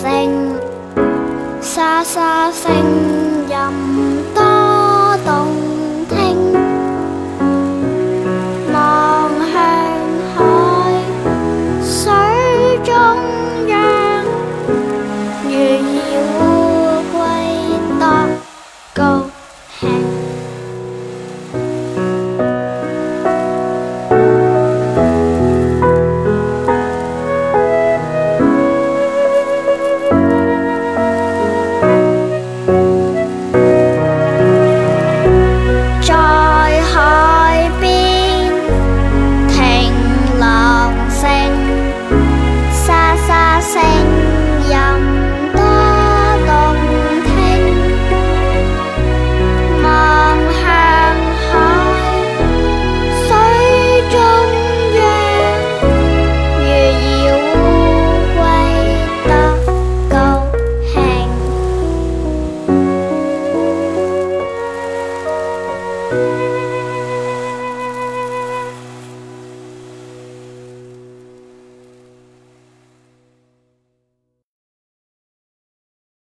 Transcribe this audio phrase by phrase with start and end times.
[0.00, 0.56] 聲，
[1.60, 2.72] 沙沙聲，
[3.50, 3.70] 任
[4.34, 4.49] 多。